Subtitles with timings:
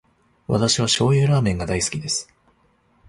[0.47, 2.27] 私は醤油ラーメンが大好きです。